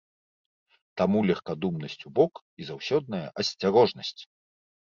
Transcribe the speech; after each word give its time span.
Таму 1.01 1.19
легкадумнасць 1.31 1.97
убок 2.11 2.33
і 2.65 2.67
заўсёдная 2.71 3.23
асцярожнасць! 3.45 4.19